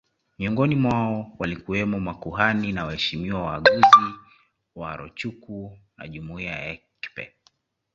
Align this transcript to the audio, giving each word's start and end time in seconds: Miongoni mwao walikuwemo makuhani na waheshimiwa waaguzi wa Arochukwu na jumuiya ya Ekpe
Miongoni 0.39 0.75
mwao 0.75 1.31
walikuwemo 1.39 1.99
makuhani 1.99 2.71
na 2.71 2.85
waheshimiwa 2.85 3.41
waaguzi 3.41 4.13
wa 4.75 4.91
Arochukwu 4.91 5.77
na 5.97 6.07
jumuiya 6.07 6.51
ya 6.51 6.71
Ekpe 6.73 7.35